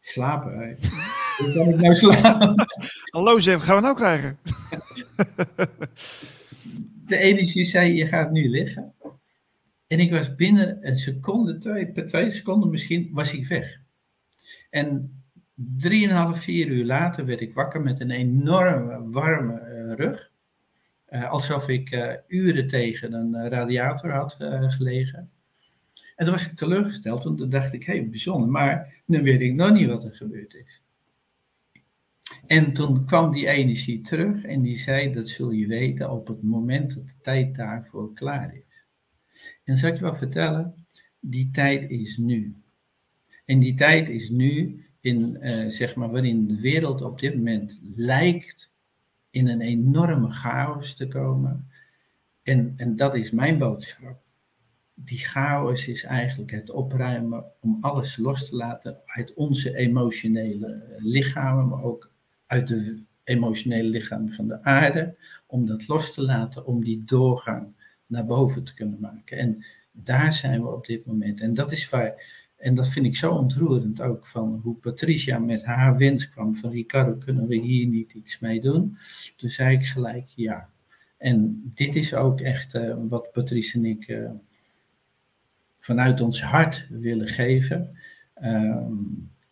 [0.00, 0.78] slapen.
[1.38, 2.66] Hoe kan ik nou slapen?
[3.14, 4.38] Hallo Zem, gaan we nou krijgen?
[7.06, 8.92] De energie zei, je gaat nu liggen.
[9.86, 13.80] En ik was binnen een seconde, twee, per twee seconden misschien, was ik weg.
[14.70, 15.18] En
[15.54, 20.30] drieënhalf, vier uur later werd ik wakker met een enorme warme uh, rug.
[21.10, 24.36] Uh, alsof ik uh, uren tegen een uh, radiator had
[24.68, 25.28] gelegen.
[26.16, 29.40] En toen was ik teleurgesteld, want toen dacht ik, hé, hey, bijzonder, maar nu weet
[29.40, 30.82] ik nog niet wat er gebeurd is.
[32.46, 36.42] En toen kwam die energie terug en die zei, dat zul je weten op het
[36.42, 38.84] moment dat de tijd daarvoor klaar is.
[39.64, 40.86] En zal ik je wat vertellen?
[41.20, 42.54] Die tijd is nu.
[43.44, 48.70] En die tijd is nu in, zeg maar, waarin de wereld op dit moment lijkt
[49.30, 51.68] in een enorme chaos te komen.
[52.42, 54.20] En, en dat is mijn boodschap.
[54.94, 61.68] Die chaos is eigenlijk het opruimen om alles los te laten uit onze emotionele lichamen,
[61.68, 62.10] maar ook
[62.46, 67.74] uit de emotionele lichamen van de aarde, om dat los te laten, om die doorgang
[68.06, 69.38] naar boven te kunnen maken.
[69.38, 71.40] En daar zijn we op dit moment.
[71.40, 75.64] En dat is waar en dat vind ik zo ontroerend ook van hoe Patricia met
[75.64, 78.98] haar wens kwam van Ricardo, kunnen we hier niet iets mee doen?
[79.36, 80.68] Toen zei ik gelijk ja.
[81.18, 84.30] En dit is ook echt uh, wat Patricia en ik uh,
[85.78, 87.98] vanuit ons hart willen geven.
[88.42, 88.86] Uh,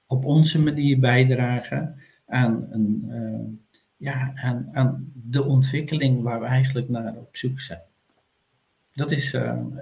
[0.06, 3.60] op onze manier bijdragen aan, een,
[3.96, 7.80] ja, aan, aan de ontwikkeling waar we eigenlijk naar op zoek zijn.
[8.92, 9.32] Dat is,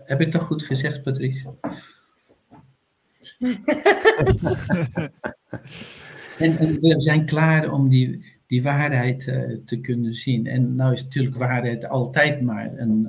[0.04, 1.54] heb ik toch goed gezegd, Patricia?
[6.38, 10.46] En, en, we zijn klaar om die, die waarheid uh, te kunnen zien.
[10.46, 13.09] En nou is natuurlijk waarheid altijd maar een,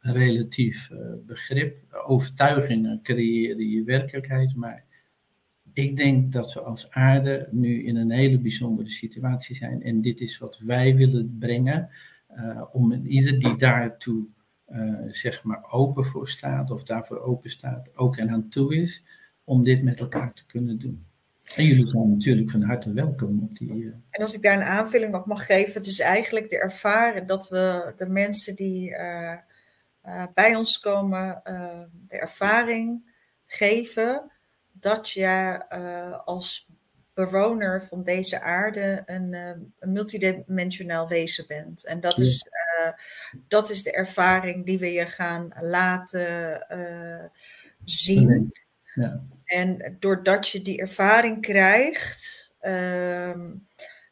[0.00, 1.76] een relatief uh, begrip.
[2.04, 4.54] Overtuigingen creëren je werkelijkheid.
[4.54, 4.84] Maar
[5.72, 9.82] ik denk dat we als aarde nu in een hele bijzondere situatie zijn.
[9.82, 11.88] En dit is wat wij willen brengen.
[12.72, 14.26] om ieder die daartoe
[15.10, 19.02] zeg maar open voor staat of daarvoor open staat, ook en aan toe is
[19.44, 21.06] om dit met elkaar te kunnen doen.
[21.56, 23.72] En jullie zijn natuurlijk van harte welkom op die.
[23.72, 23.94] Uh...
[24.10, 27.48] En als ik daar een aanvulling op mag geven, het is eigenlijk de ervaren dat
[27.48, 29.34] we de mensen die uh,
[30.06, 31.40] uh, bij ons komen,
[32.08, 33.10] de ervaring
[33.46, 34.30] geven
[34.72, 35.60] dat je
[36.24, 36.68] als
[37.14, 39.32] bewoner van deze aarde een,
[39.78, 41.86] een multidimensionaal wezen bent.
[41.86, 42.22] En dat, ja.
[42.22, 42.48] is,
[43.48, 46.66] dat is de ervaring die we je gaan laten
[47.84, 48.52] zien.
[49.44, 53.66] En doordat je die ervaring krijgt, um,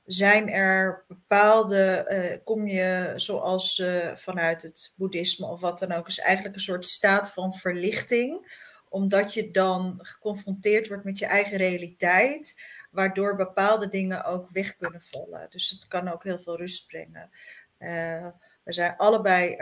[0.04, 6.08] zijn er bepaalde, uh, kom je zoals uh, vanuit het boeddhisme of wat dan ook,
[6.08, 8.58] is eigenlijk een soort staat van verlichting,
[8.88, 15.02] omdat je dan geconfronteerd wordt met je eigen realiteit, waardoor bepaalde dingen ook weg kunnen
[15.02, 15.46] vallen.
[15.50, 17.30] Dus het kan ook heel veel rust brengen.
[17.78, 18.26] Uh,
[18.70, 19.56] We zijn allebei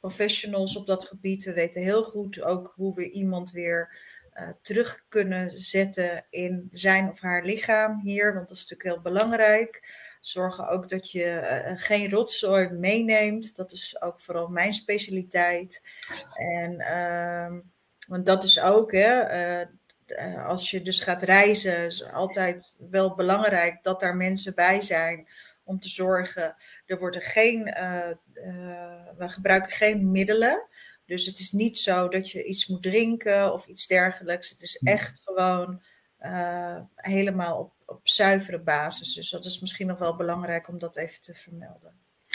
[0.00, 1.44] professionals op dat gebied.
[1.44, 3.96] We weten heel goed ook hoe we iemand weer
[4.62, 9.88] terug kunnen zetten in zijn of haar lichaam hier, want dat is natuurlijk heel belangrijk.
[10.20, 13.56] Zorgen ook dat je geen rotzooi meeneemt.
[13.56, 15.82] Dat is ook vooral mijn specialiteit.
[16.34, 17.60] En ehm,
[18.08, 19.64] want dat is ook, hè,
[20.46, 25.28] als je dus gaat reizen, is altijd wel belangrijk dat daar mensen bij zijn
[25.64, 26.54] om te zorgen.
[26.86, 28.08] Er worden geen, uh,
[29.16, 30.68] we gebruiken geen middelen.
[31.06, 34.50] Dus het is niet zo dat je iets moet drinken of iets dergelijks.
[34.50, 35.82] Het is echt gewoon
[36.94, 39.14] helemaal op, op zuivere basis.
[39.14, 41.92] Dus dat is misschien nog wel belangrijk om dat even te vermelden.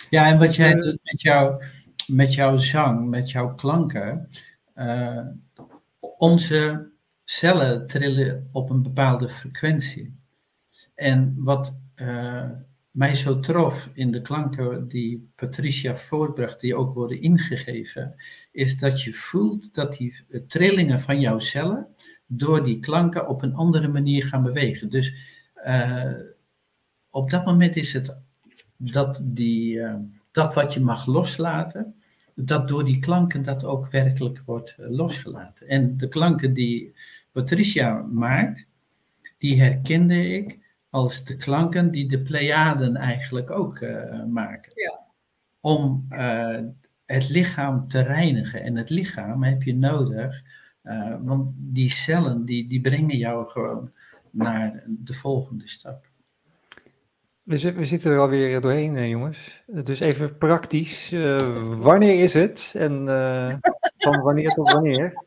[0.09, 1.63] Ja, en wat jij doet met, jou,
[2.07, 4.29] met jouw zang, met jouw klanken.
[5.99, 6.89] onze
[7.23, 10.19] cellen trillen op een bepaalde frequentie.
[10.95, 12.49] En wat uh,
[12.97, 18.15] mij zo trof in de klanken die Patricia voortbracht, die ook worden ingegeven,
[18.51, 21.87] is dat je voelt dat die trillingen van jouw cellen
[22.25, 24.89] door die klanken op een andere manier gaan bewegen.
[24.89, 25.13] Dus
[25.65, 26.11] uh,
[27.09, 28.17] op dat moment is het
[28.77, 29.95] dat, die, uh,
[30.31, 31.95] dat wat je mag loslaten,
[32.35, 35.67] dat door die klanken dat ook werkelijk wordt losgelaten.
[35.67, 36.93] En de klanken die
[37.31, 38.65] Patricia maakt,
[39.37, 44.71] die herkende ik als de klanken die de Pleiaden eigenlijk ook uh, maken.
[44.75, 44.99] Ja.
[45.59, 46.59] Om uh,
[47.05, 48.63] het lichaam te reinigen.
[48.63, 50.43] En het lichaam heb je nodig,
[50.83, 53.91] uh, want die cellen die, die brengen jou gewoon
[54.31, 56.05] naar de volgende stap.
[57.43, 59.63] We, we zitten er alweer doorheen, jongens.
[59.65, 61.13] Dus even praktisch.
[61.77, 62.73] wanneer is het?
[62.77, 63.05] En
[63.97, 65.25] van wanneer tot wanneer?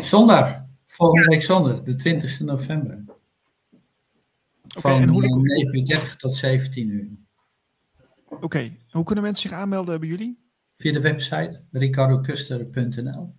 [0.00, 0.66] Zondag.
[0.84, 3.04] Volgende week zondag, de 20 november.
[4.68, 7.08] Van okay, en hoe 9 uur tot 17 uur.
[8.24, 8.78] Oké, okay.
[8.90, 10.46] hoe kunnen mensen zich aanmelden bij jullie?
[10.68, 13.34] Via de website ricardocuster.nl.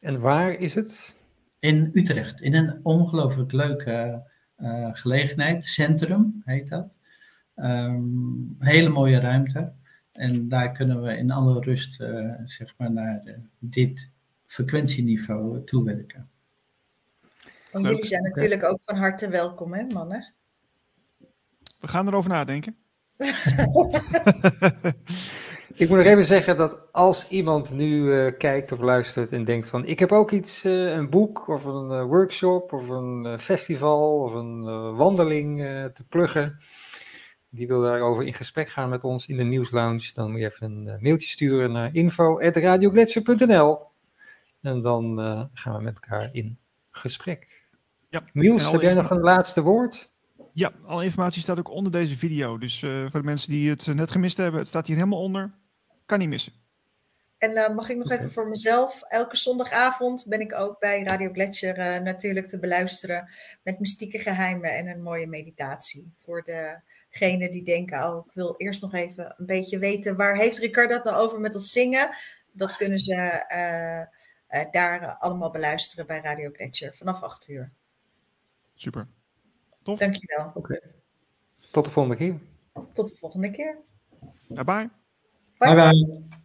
[0.00, 1.14] En waar is het?
[1.58, 5.64] In Utrecht, in een ongelooflijk leuke uh, gelegenheid.
[5.64, 6.86] Centrum heet dat.
[7.56, 9.72] Um, hele mooie ruimte.
[10.12, 14.10] En daar kunnen we in alle rust uh, zeg maar naar uh, dit
[14.46, 16.28] frequentieniveau toewerken.
[17.72, 20.34] Jullie zijn natuurlijk ook van harte welkom, hè, mannen?
[21.84, 22.76] We gaan erover nadenken.
[25.74, 29.68] ik moet nog even zeggen dat als iemand nu uh, kijkt of luistert en denkt
[29.68, 34.22] van ik heb ook iets, uh, een boek of een uh, workshop of een festival
[34.22, 34.62] of een
[34.96, 35.58] wandeling
[35.92, 36.58] te pluggen,
[37.50, 40.86] die wil daarover in gesprek gaan met ons in de nieuwslounge, dan moet je even
[40.86, 43.78] een mailtje sturen naar info.radiogletscher.nl
[44.62, 45.18] en dan
[45.52, 46.58] gaan we met elkaar in
[46.90, 47.66] gesprek.
[48.08, 48.22] Ja.
[48.32, 50.12] Niels, heb jij nog een laatste woord?
[50.54, 52.58] Ja, alle informatie staat ook onder deze video.
[52.58, 55.54] Dus uh, voor de mensen die het net gemist hebben, het staat hier helemaal onder.
[56.06, 56.52] Kan niet missen.
[57.38, 61.32] En uh, mag ik nog even voor mezelf, elke zondagavond ben ik ook bij Radio
[61.32, 63.28] Gletscher uh, natuurlijk te beluisteren
[63.62, 66.14] met mystieke geheimen en een mooie meditatie.
[66.18, 66.44] Voor
[67.10, 70.94] degenen die denken, oh ik wil eerst nog even een beetje weten, waar heeft Ricardo
[70.94, 72.14] het nou over met dat zingen?
[72.52, 73.44] Dat kunnen ze
[74.70, 77.72] daar allemaal beluisteren bij Radio Gletscher vanaf 8 uur.
[78.74, 79.08] Super.
[79.84, 79.98] Tof.
[79.98, 80.50] Dankjewel.
[80.54, 80.80] Oké.
[81.70, 82.40] Tot de volgende keer.
[82.92, 83.78] Tot de volgende keer.
[84.48, 84.90] Bye bye.
[85.58, 85.74] Bye bye.
[85.74, 86.42] bye.